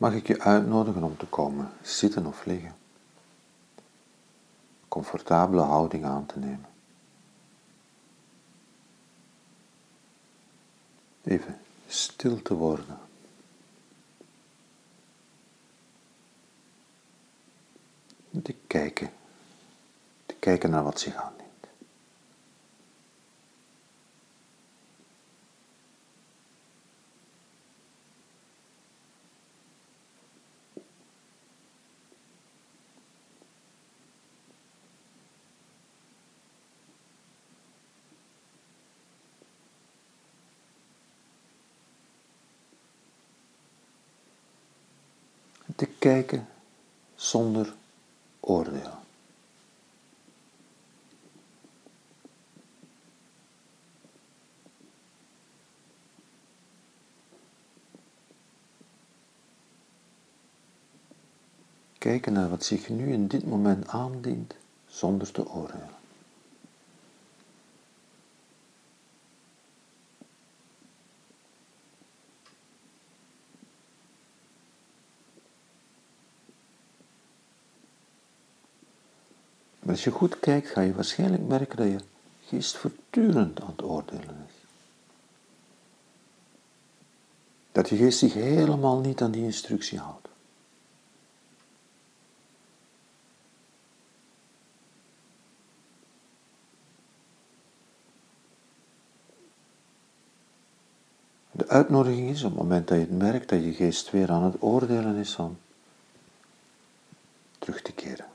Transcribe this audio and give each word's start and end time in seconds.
mag 0.00 0.14
ik 0.14 0.26
je 0.26 0.40
uitnodigen 0.40 1.02
om 1.02 1.16
te 1.16 1.26
komen 1.26 1.70
zitten 1.82 2.26
of 2.26 2.44
liggen. 2.44 2.76
Comfortabele 4.88 5.62
houding 5.62 6.04
aan 6.04 6.26
te 6.26 6.38
nemen. 6.38 6.66
Even 11.24 11.60
stil 11.86 12.42
te 12.42 12.54
worden. 12.54 12.98
Te 18.42 18.54
kijken. 18.66 19.10
Te 20.26 20.34
kijken 20.34 20.70
naar 20.70 20.84
wat 20.84 21.00
zich 21.00 21.14
aandient. 21.14 21.39
Te 45.80 45.86
kijken 45.86 46.48
zonder 47.14 47.74
oordeel. 48.40 48.98
Kijken 61.98 62.32
naar 62.32 62.48
wat 62.48 62.64
zich 62.64 62.88
nu 62.88 63.12
in 63.12 63.26
dit 63.26 63.46
moment 63.46 63.88
aandient 63.88 64.54
zonder 64.86 65.32
te 65.32 65.48
oordelen. 65.48 66.00
Maar 79.89 79.89
als 80.00 80.12
je 80.12 80.18
goed 80.18 80.40
kijkt, 80.40 80.68
ga 80.68 80.80
je 80.80 80.94
waarschijnlijk 80.94 81.46
merken 81.46 81.76
dat 81.76 81.86
je 81.86 82.00
geest 82.46 82.76
voortdurend 82.76 83.60
aan 83.60 83.70
het 83.76 83.82
oordelen 83.82 84.46
is. 84.48 84.54
Dat 87.72 87.88
je 87.88 87.96
geest 87.96 88.18
zich 88.18 88.34
helemaal 88.34 89.00
niet 89.00 89.22
aan 89.22 89.30
die 89.30 89.44
instructie 89.44 89.98
houdt. 89.98 90.28
De 101.50 101.68
uitnodiging 101.68 102.30
is 102.30 102.42
op 102.42 102.50
het 102.50 102.58
moment 102.62 102.88
dat 102.88 102.98
je 102.98 103.04
het 103.04 103.18
merkt 103.18 103.48
dat 103.48 103.64
je 103.64 103.72
geest 103.72 104.10
weer 104.10 104.30
aan 104.30 104.42
het 104.42 104.62
oordelen 104.62 105.16
is 105.16 105.32
van 105.32 105.58
terug 107.58 107.82
te 107.82 107.92
keren. 107.92 108.29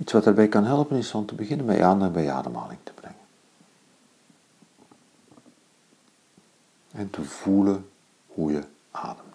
Iets 0.00 0.12
wat 0.12 0.24
daarbij 0.24 0.48
kan 0.48 0.64
helpen 0.64 0.96
is 0.96 1.14
om 1.14 1.26
te 1.26 1.34
beginnen 1.34 1.66
met 1.66 1.80
aandacht 1.80 2.12
bij 2.12 2.30
ademhaling 2.30 2.78
te 2.82 2.92
brengen. 2.92 3.18
En 6.92 7.10
te 7.10 7.24
voelen 7.24 7.90
hoe 8.26 8.52
je 8.52 8.62
ademt. 8.90 9.28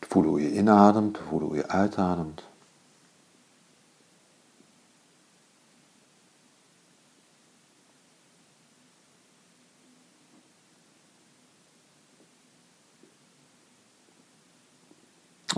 Voelen 0.00 0.30
hoe 0.30 0.42
je 0.42 0.52
inademt, 0.52 1.14
te 1.14 1.22
voelen 1.22 1.48
hoe 1.48 1.56
je 1.56 1.68
uitademt. 1.68 2.49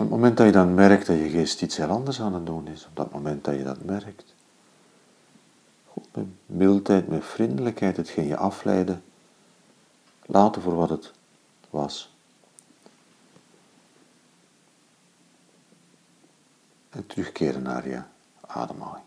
Het 0.03 0.11
moment 0.11 0.37
dat 0.37 0.47
je 0.47 0.53
dan 0.53 0.75
merkt 0.75 1.07
dat 1.07 1.17
je 1.17 1.29
geest 1.29 1.63
iets 1.63 1.77
heel 1.77 1.89
anders 1.89 2.21
aan 2.21 2.35
het 2.35 2.47
doen 2.47 2.69
is, 2.69 2.87
op 2.87 2.97
dat 2.97 3.13
moment 3.13 3.45
dat 3.45 3.55
je 3.55 3.63
dat 3.63 3.85
merkt, 3.85 4.35
goed, 5.89 6.07
met 6.15 6.27
mildheid, 6.47 7.09
met 7.09 7.25
vriendelijkheid, 7.25 7.97
hetgeen 7.97 8.27
je 8.27 8.37
afleiden, 8.37 9.03
laten 10.27 10.62
voor 10.62 10.75
wat 10.75 10.89
het 10.89 11.12
was. 11.71 12.15
En 16.91 17.07
terugkeren 17.07 17.62
naar 17.62 17.89
je 17.89 18.03
ademhaling. 18.41 19.05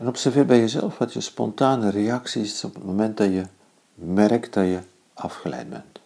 En 0.00 0.08
observeer 0.08 0.46
bij 0.46 0.58
jezelf 0.58 0.98
wat 0.98 1.12
je 1.12 1.20
spontane 1.20 1.90
reactie 1.90 2.42
is 2.42 2.64
op 2.64 2.74
het 2.74 2.84
moment 2.84 3.16
dat 3.16 3.26
je 3.26 3.46
merkt 3.94 4.52
dat 4.52 4.64
je 4.64 4.80
afgeleid 5.14 5.70
bent. 5.70 6.00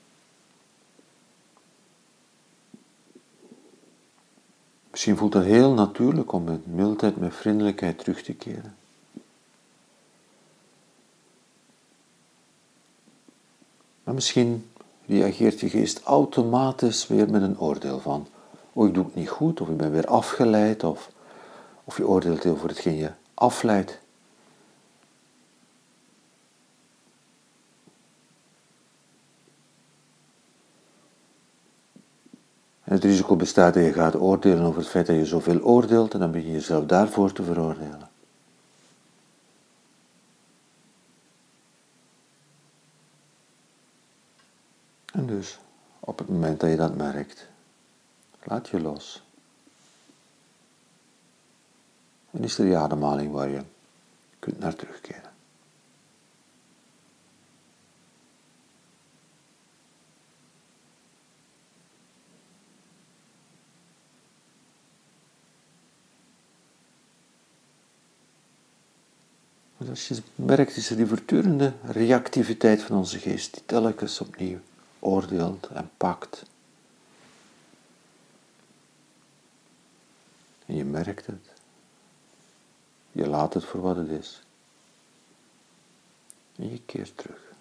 Misschien 4.90 5.16
voelt 5.16 5.34
het 5.34 5.44
heel 5.44 5.72
natuurlijk 5.72 6.32
om 6.32 6.44
met 6.44 6.66
mildheid, 6.66 7.16
met 7.16 7.34
vriendelijkheid 7.34 7.98
terug 7.98 8.22
te 8.22 8.32
keren. 8.32 8.76
Maar 14.04 14.14
misschien 14.14 14.70
reageert 15.06 15.60
je 15.60 15.68
geest 15.68 16.00
automatisch 16.02 17.06
weer 17.06 17.30
met 17.30 17.42
een 17.42 17.60
oordeel 17.60 18.00
van, 18.00 18.26
oh 18.72 18.86
ik 18.86 18.94
doe 18.94 19.04
het 19.04 19.14
niet 19.14 19.28
goed, 19.28 19.60
of 19.60 19.68
ik 19.68 19.76
ben 19.76 19.92
weer 19.92 20.06
afgeleid, 20.06 20.84
of, 20.84 21.10
of 21.84 21.96
je 21.96 22.08
oordeelt 22.08 22.46
over 22.46 22.68
hetgeen 22.68 22.96
je 22.96 23.10
afleidt. 23.34 24.02
Het 32.82 33.04
risico 33.04 33.36
bestaat 33.36 33.74
dat 33.74 33.84
je 33.84 33.92
gaat 33.92 34.16
oordelen 34.16 34.64
over 34.64 34.80
het 34.80 34.88
feit 34.88 35.06
dat 35.06 35.16
je 35.16 35.26
zoveel 35.26 35.60
oordeelt 35.60 36.14
en 36.14 36.20
dan 36.20 36.30
begin 36.30 36.48
je 36.48 36.54
jezelf 36.54 36.86
daarvoor 36.86 37.32
te 37.32 37.42
veroordelen. 37.42 38.08
En 45.12 45.26
dus, 45.26 45.58
op 46.00 46.18
het 46.18 46.28
moment 46.28 46.60
dat 46.60 46.70
je 46.70 46.76
dat 46.76 46.96
merkt, 46.96 47.48
laat 48.42 48.68
je 48.68 48.80
los. 48.80 49.22
En 52.34 52.44
is 52.44 52.58
er 52.58 52.64
die 52.64 52.76
ademhaling 52.76 53.32
waar 53.32 53.48
je 53.48 53.62
kunt 54.38 54.58
naar 54.58 54.74
terugkeren. 54.74 55.32
Als 69.88 70.08
je 70.08 70.22
merkt, 70.34 70.76
is 70.76 70.90
er 70.90 70.96
die 70.96 71.06
voortdurende 71.06 71.72
reactiviteit 71.84 72.82
van 72.82 72.96
onze 72.96 73.18
geest, 73.18 73.54
die 73.54 73.62
telkens 73.66 74.20
opnieuw 74.20 74.58
oordeelt 74.98 75.66
en 75.66 75.90
pakt. 75.96 76.42
En 80.66 80.76
je 80.76 80.84
merkt 80.84 81.26
het. 81.26 81.53
Je 83.14 83.28
laat 83.28 83.54
het 83.54 83.64
voor 83.64 83.80
wat 83.80 83.96
het 83.96 84.08
is. 84.08 84.42
En 86.56 86.70
je 86.70 86.80
keert 86.86 87.16
terug. 87.16 87.52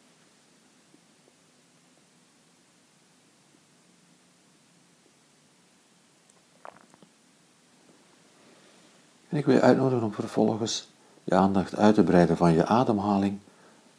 En 9.29 9.38
ik 9.38 9.45
wil 9.45 9.55
je 9.55 9.61
uitnodigen 9.61 10.03
om 10.03 10.13
vervolgens 10.13 10.88
je 11.23 11.35
aandacht 11.35 11.75
uit 11.75 11.95
te 11.95 12.03
breiden 12.03 12.38
van 12.38 12.53
je 12.53 12.65
ademhaling 12.65 13.39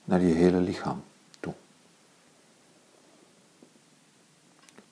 naar 0.05 0.21
je 0.21 0.35
hele 0.35 0.61
lichaam 0.61 1.03
toe. 1.41 1.55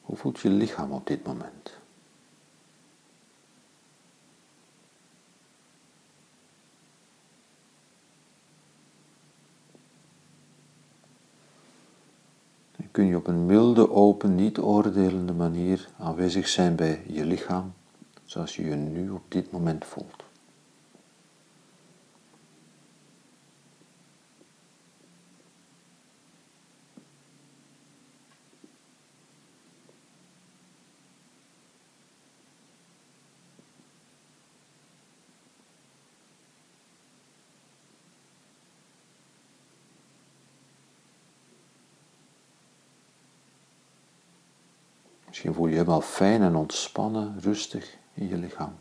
Hoe 0.01 0.17
voelt 0.17 0.41
je 0.41 0.49
lichaam 0.49 0.93
op 0.93 1.07
dit 1.07 1.27
moment? 1.27 1.82
Kun 12.93 13.07
je 13.07 13.17
op 13.17 13.27
een 13.27 13.47
milde, 13.47 13.91
open, 13.91 14.35
niet 14.35 14.59
oordelende 14.59 15.33
manier 15.33 15.89
aanwezig 15.99 16.49
zijn 16.49 16.77
bij 16.77 17.03
je 17.07 17.25
lichaam, 17.25 17.73
zoals 18.25 18.57
je 18.57 18.65
je 18.65 18.75
nu 18.75 19.11
op 19.11 19.23
dit 19.29 19.51
moment 19.51 19.85
voelt. 19.85 20.32
Misschien 45.33 45.55
voel 45.55 45.67
je 45.67 45.73
je 45.73 45.79
helemaal 45.79 46.01
fijn 46.01 46.43
en 46.43 46.55
ontspannen, 46.55 47.41
rustig 47.41 47.97
in 48.15 48.29
je 48.29 48.37
lichaam. 48.37 48.75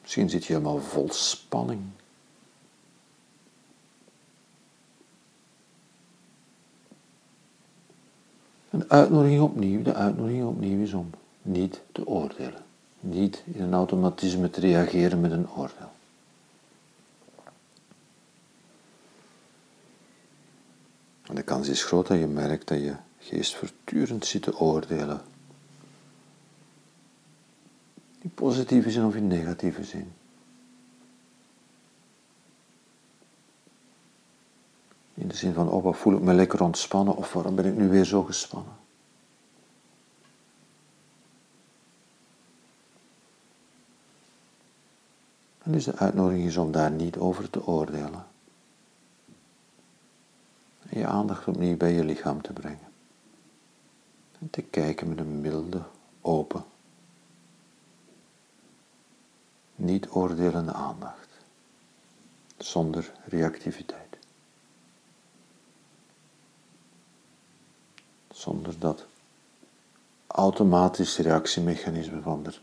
Misschien 0.00 0.30
zit 0.30 0.44
je 0.44 0.52
helemaal 0.52 0.78
vol 0.78 1.08
spanning. 1.10 1.80
Een 8.70 8.90
uitnodiging 8.90 9.42
opnieuw, 9.42 9.82
de 9.82 9.94
uitnodiging 9.94 10.46
opnieuw 10.46 10.82
is 10.82 10.92
om 10.92 11.10
niet 11.42 11.80
te 11.92 12.06
oordelen. 12.06 12.64
Niet 13.00 13.42
in 13.44 13.62
een 13.62 13.74
automatisme 13.74 14.50
te 14.50 14.60
reageren 14.60 15.20
met 15.20 15.30
een 15.30 15.50
oordeel. 15.50 15.92
En 21.26 21.34
de 21.34 21.42
kans 21.42 21.68
is 21.68 21.84
groot 21.84 22.06
dat 22.06 22.18
je 22.18 22.26
merkt 22.26 22.68
dat 22.68 22.78
je 22.78 22.96
geest 23.18 23.56
voortdurend 23.56 24.26
zit 24.26 24.42
te 24.42 24.58
oordelen. 24.58 25.22
In 28.18 28.34
positieve 28.34 28.90
zin 28.90 29.04
of 29.04 29.14
in 29.14 29.26
negatieve 29.26 29.84
zin. 29.84 30.12
In 35.14 35.28
de 35.28 35.36
zin 35.36 35.52
van, 35.52 35.70
oh 35.70 35.82
wat 35.82 35.96
voel 35.96 36.14
ik 36.14 36.20
me 36.20 36.32
lekker 36.32 36.62
ontspannen 36.62 37.16
of 37.16 37.32
waarom 37.32 37.54
ben 37.54 37.64
ik 37.64 37.76
nu 37.76 37.88
weer 37.88 38.04
zo 38.04 38.22
gespannen? 38.22 38.76
En 45.62 45.72
dus 45.72 45.84
de 45.84 45.96
uitnodiging 45.96 46.46
is 46.46 46.56
om 46.56 46.72
daar 46.72 46.90
niet 46.90 47.16
over 47.16 47.50
te 47.50 47.66
oordelen 47.66 48.32
je 50.98 51.06
aandacht 51.06 51.48
opnieuw 51.48 51.76
bij 51.76 51.92
je 51.92 52.04
lichaam 52.04 52.42
te 52.42 52.52
brengen. 52.52 52.92
En 54.38 54.50
te 54.50 54.62
kijken 54.62 55.08
met 55.08 55.18
een 55.18 55.40
milde, 55.40 55.82
open, 56.20 56.64
niet 59.74 60.08
oordelende 60.10 60.72
aandacht, 60.72 61.28
zonder 62.56 63.12
reactiviteit. 63.24 64.18
Zonder 68.30 68.78
dat 68.78 69.06
automatische 70.26 71.22
reactiemechanisme 71.22 72.20
van 72.20 72.46
er 72.46 72.60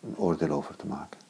een 0.00 0.16
oordeel 0.16 0.50
over 0.50 0.76
te 0.76 0.86
maken. 0.86 1.29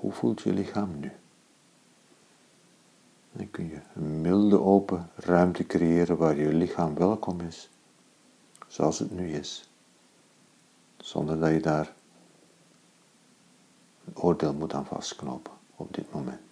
Hoe 0.00 0.12
voelt 0.12 0.40
je 0.40 0.52
lichaam 0.52 1.00
nu? 1.00 1.12
Dan 3.32 3.50
kun 3.50 3.68
je 3.68 3.80
een 3.94 4.20
milde 4.20 4.60
open 4.60 5.10
ruimte 5.14 5.66
creëren 5.66 6.16
waar 6.16 6.36
je 6.36 6.54
lichaam 6.54 6.94
welkom 6.94 7.40
is, 7.40 7.70
zoals 8.66 8.98
het 8.98 9.10
nu 9.10 9.32
is, 9.32 9.70
zonder 10.96 11.40
dat 11.40 11.50
je 11.50 11.60
daar 11.60 11.94
een 14.04 14.16
oordeel 14.16 14.54
moet 14.54 14.74
aan 14.74 14.86
vastknopen 14.86 15.52
op 15.76 15.94
dit 15.94 16.12
moment. 16.12 16.49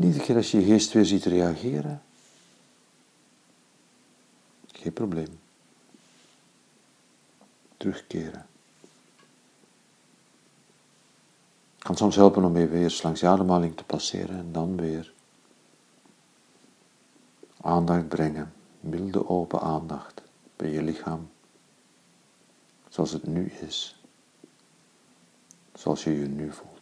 En 0.00 0.06
iedere 0.06 0.24
keer 0.24 0.36
als 0.36 0.50
je 0.50 0.60
je 0.60 0.66
geest 0.66 0.92
weer 0.92 1.04
ziet 1.04 1.24
reageren, 1.24 2.02
geen 4.66 4.92
probleem. 4.92 5.38
Terugkeren. 7.76 8.46
Het 11.74 11.82
kan 11.84 11.96
soms 11.96 12.16
helpen 12.16 12.44
om 12.44 12.56
even 12.56 12.78
eerst 12.78 13.02
langs 13.02 13.20
je 13.20 13.26
ademhaling 13.26 13.76
te 13.76 13.84
passeren 13.84 14.38
en 14.38 14.52
dan 14.52 14.76
weer 14.76 15.12
aandacht 17.60 18.08
brengen, 18.08 18.52
milde 18.80 19.28
open 19.28 19.60
aandacht 19.60 20.22
bij 20.56 20.70
je 20.70 20.82
lichaam, 20.82 21.30
zoals 22.88 23.12
het 23.12 23.26
nu 23.26 23.46
is, 23.46 24.02
zoals 25.74 26.04
je 26.04 26.10
je 26.10 26.26
nu 26.26 26.52
voelt. 26.52 26.79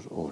Zonder 0.00 0.10
oordeel. 0.10 0.23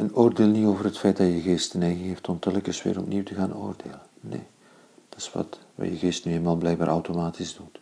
En 0.00 0.14
oordeel 0.14 0.46
niet 0.46 0.66
over 0.66 0.84
het 0.84 0.98
feit 0.98 1.16
dat 1.16 1.26
je 1.26 1.40
geest 1.40 1.72
de 1.72 1.78
neiging 1.78 2.06
heeft 2.06 2.28
om 2.28 2.38
telkens 2.38 2.82
weer 2.82 2.98
opnieuw 2.98 3.22
te 3.22 3.34
gaan 3.34 3.56
oordelen. 3.56 4.00
Nee, 4.20 4.42
dat 5.08 5.18
is 5.18 5.32
wat, 5.32 5.58
wat 5.74 5.88
je 5.88 5.96
geest 5.96 6.24
nu 6.24 6.32
eenmaal 6.32 6.56
blijkbaar 6.56 6.88
automatisch 6.88 7.56
doet. 7.56 7.80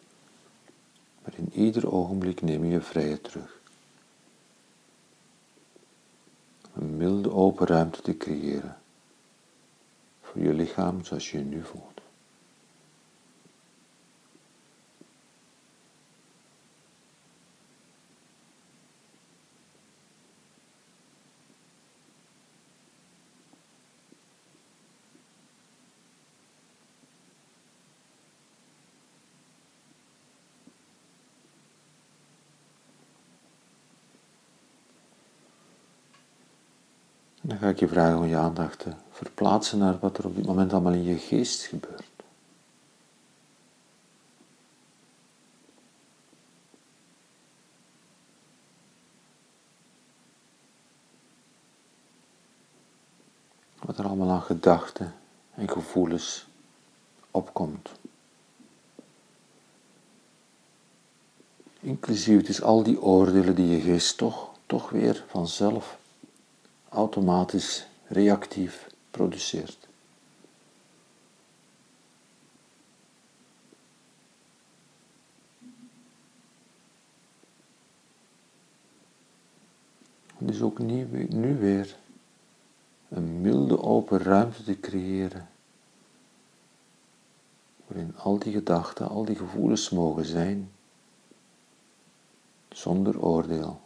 Maar 1.24 1.32
in 1.36 1.50
ieder 1.52 1.92
ogenblik 1.92 2.42
neem 2.42 2.64
je 2.64 2.70
je 2.70 2.80
vrijheid 2.80 3.24
terug. 3.24 3.60
Een 6.74 6.96
milde 6.96 7.32
open 7.32 7.66
ruimte 7.66 8.02
te 8.02 8.16
creëren 8.16 8.76
voor 10.22 10.42
je 10.42 10.54
lichaam 10.54 11.04
zoals 11.04 11.30
je 11.30 11.38
je 11.38 11.44
nu 11.44 11.64
voelt. 11.64 11.97
ga 37.58 37.68
ik 37.68 37.78
je 37.78 37.88
vragen 37.88 38.18
om 38.18 38.26
je 38.26 38.36
aandacht 38.36 38.78
te 38.78 38.92
verplaatsen 39.10 39.78
naar 39.78 39.98
wat 39.98 40.18
er 40.18 40.26
op 40.26 40.36
dit 40.36 40.46
moment 40.46 40.72
allemaal 40.72 40.92
in 40.92 41.02
je 41.02 41.18
geest 41.18 41.62
gebeurt. 41.62 42.04
Wat 53.78 53.98
er 53.98 54.06
allemaal 54.06 54.30
aan 54.30 54.42
gedachten 54.42 55.14
en 55.54 55.70
gevoelens 55.70 56.46
opkomt. 57.30 57.90
Inclusief 61.80 62.48
is 62.48 62.62
al 62.62 62.82
die 62.82 63.02
oordelen 63.02 63.54
die 63.54 63.68
je 63.68 63.80
geest 63.80 64.16
toch, 64.16 64.50
toch 64.66 64.90
weer 64.90 65.24
vanzelf 65.28 65.98
automatisch 66.88 67.86
reactief 68.06 68.86
produceert. 69.10 69.88
Dus 80.38 80.62
ook 80.62 80.78
nu 80.78 81.56
weer 81.58 81.96
een 83.08 83.40
milde 83.40 83.82
open 83.82 84.18
ruimte 84.18 84.64
te 84.64 84.80
creëren. 84.80 85.48
Waarin 87.86 88.16
al 88.16 88.38
die 88.38 88.52
gedachten, 88.52 89.08
al 89.08 89.24
die 89.24 89.36
gevoelens 89.36 89.90
mogen 89.90 90.24
zijn. 90.24 90.70
Zonder 92.68 93.22
oordeel. 93.22 93.80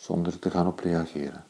Zonder 0.00 0.38
te 0.38 0.50
gaan 0.50 0.66
op 0.66 0.78
reageren. 0.78 1.44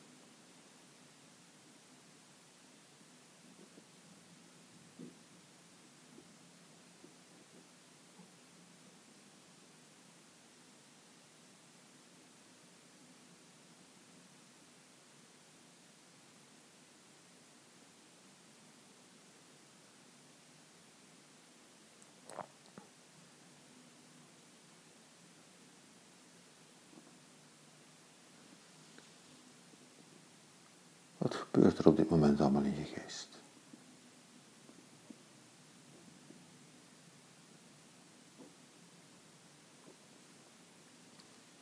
Wat 31.21 31.35
gebeurt 31.35 31.79
er 31.79 31.87
op 31.87 31.97
dit 31.97 32.11
moment 32.11 32.41
allemaal 32.41 32.63
in 32.63 32.77
je 32.77 32.85
geest? 32.85 33.29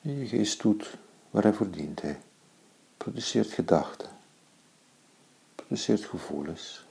je 0.00 0.26
geest 0.26 0.62
doet 0.62 0.96
waar 1.30 1.42
hij 1.42 1.52
voor 1.52 1.70
dient. 1.70 2.02
Hij 2.02 2.20
produceert 2.96 3.52
gedachten, 3.52 4.08
produceert 5.54 6.04
gevoelens, 6.04 6.86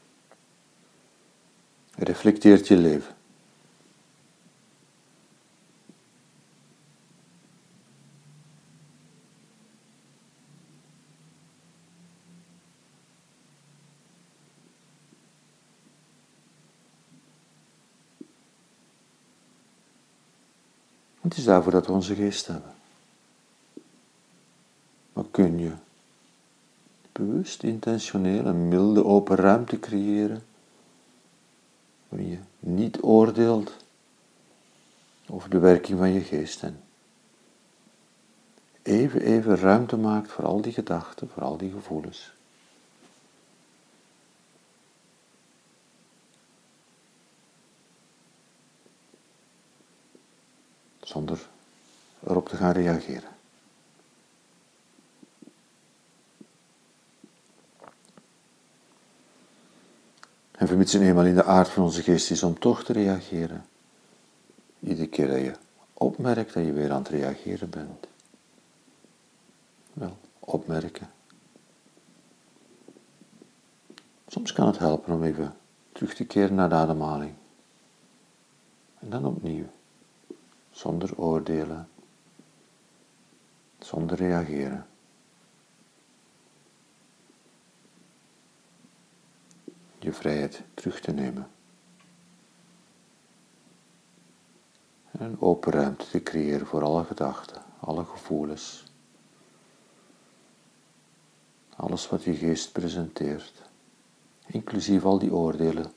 reflecteert 1.96 2.68
je 2.68 2.78
leven. 2.78 3.17
Het 21.28 21.38
is 21.38 21.44
daarvoor 21.44 21.72
dat 21.72 21.86
we 21.86 21.92
onze 21.92 22.16
geest 22.16 22.48
hebben. 22.48 22.74
Maar 25.14 25.26
kun 25.32 25.60
je 25.60 25.72
bewust, 27.12 27.64
intentioneel 27.64 28.46
een 28.46 28.68
milde 28.68 29.06
open 29.06 29.36
ruimte 29.36 29.80
creëren 29.80 30.44
waarin 32.10 32.30
je 32.30 32.38
niet 32.60 33.02
oordeelt 33.02 33.74
over 35.30 35.50
de 35.50 35.60
werking 35.60 35.98
van 35.98 36.14
je 36.14 36.22
geest 36.22 36.64
en 36.64 36.82
even, 38.82 39.22
even 39.22 39.58
ruimte 39.58 39.98
maakt 39.98 40.32
voor 40.32 40.46
al 40.46 40.62
die 40.62 40.74
gedachten, 40.74 41.30
voor 41.30 41.44
al 41.44 41.58
die 41.58 41.72
gevoelens. 41.72 42.37
Zonder 51.08 51.50
erop 52.28 52.50
te 52.50 52.56
gaan 52.56 52.72
reageren. 52.72 53.30
En 60.52 60.68
vermits 60.68 60.94
het 60.94 61.02
eenmaal 61.02 61.26
in 61.26 61.36
de 61.36 61.44
aard 61.44 61.70
van 61.70 61.84
onze 61.84 62.04
geest 62.04 62.32
is 62.32 62.44
om 62.44 62.60
toch 62.60 62.84
te 62.84 62.94
reageren, 62.94 63.66
iedere 64.80 65.08
keer 65.08 65.28
dat 65.28 65.40
je 65.40 65.56
opmerkt 65.94 66.54
dat 66.54 66.66
je 66.66 66.74
weer 66.74 66.92
aan 66.92 67.04
het 67.04 67.10
reageren 67.10 67.70
bent, 67.70 68.08
wel, 69.94 70.18
opmerken. 70.40 71.10
Soms 74.28 74.54
kan 74.54 74.68
het 74.68 74.78
helpen 74.78 75.14
om 75.14 75.24
even 75.24 75.56
terug 75.92 76.14
te 76.14 76.26
keren 76.26 76.56
naar 76.56 76.70
de 76.70 76.76
ademhaling. 76.76 77.34
En 79.00 79.10
dan 79.10 79.26
opnieuw 79.26 79.66
zonder 80.78 81.18
oordelen, 81.18 81.90
zonder 83.80 84.18
reageren. 84.18 84.88
Je 90.00 90.14
vrijheid 90.14 90.64
terug 90.74 91.00
te 91.00 91.12
nemen. 91.12 91.48
En 95.12 95.22
een 95.22 95.42
open 95.42 95.72
ruimte 95.72 96.08
te 96.10 96.24
creëren 96.24 96.68
voor 96.68 96.84
alle 96.84 97.04
gedachten, 97.04 97.62
alle 97.80 98.06
gevoelens. 98.06 98.84
Alles 101.76 102.10
wat 102.10 102.24
je 102.24 102.34
geest 102.36 102.72
presenteert, 102.72 103.62
inclusief 104.46 105.04
al 105.06 105.20
die 105.20 105.34
oordelen 105.34 105.92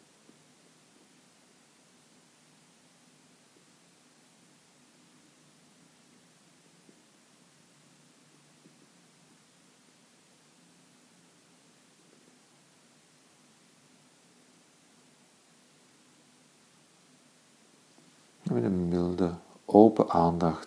met 18.53 18.65
een 18.65 18.89
milde, 18.89 19.31
open 19.65 20.09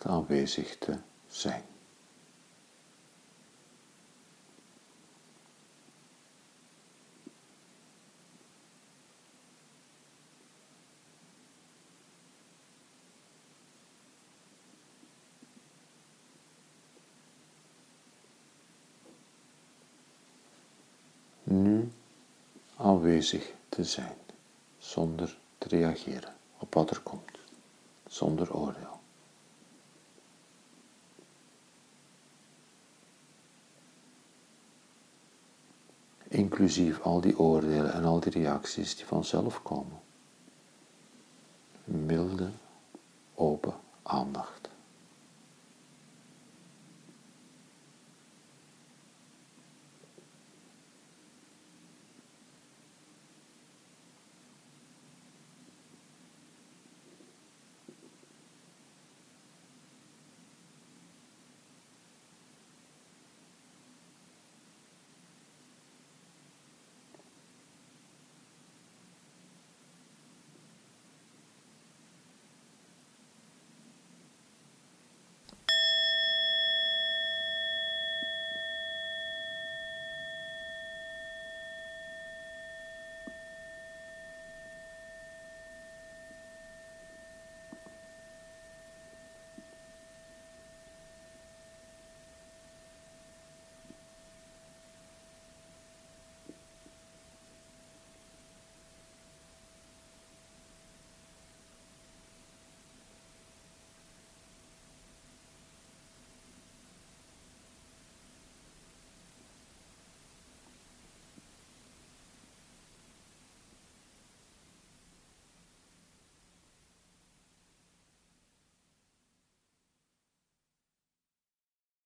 aanwezig 0.06 0.78
te 0.78 0.98
zijn. 1.28 1.64
Nu 21.44 21.92
aanwezig 22.78 23.54
te 23.70 23.84
zijn, 23.84 24.18
zonder 24.78 25.38
te 25.58 25.68
reageren 25.68 26.36
op 26.58 26.74
wat 26.74 26.90
er 26.90 27.00
komt 27.00 27.40
zonder 28.08 28.54
oordeel. 28.54 29.03
Inclusief 36.34 37.02
al 37.06 37.22
die 37.22 37.36
oordelen 37.38 37.94
en 37.94 38.04
al 38.10 38.20
die 38.20 38.32
reacties 38.34 38.96
die 38.98 39.06
vanzelf 39.06 39.62
komen. 39.64 40.00